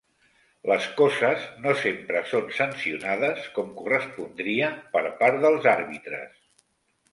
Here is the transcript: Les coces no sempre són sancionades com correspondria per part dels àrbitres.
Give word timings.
Les 0.69 0.85
coces 1.01 1.43
no 1.65 1.73
sempre 1.81 2.23
són 2.31 2.47
sancionades 2.61 3.45
com 3.59 3.71
correspondria 3.83 4.73
per 4.97 5.07
part 5.23 5.41
dels 5.47 5.71
àrbitres. 5.77 6.45